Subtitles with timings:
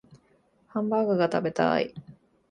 [0.65, 1.93] ハンバーグが食べたい